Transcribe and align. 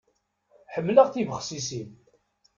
Ḥemmleɣ 0.73 1.07
tibexsisin. 1.09 1.89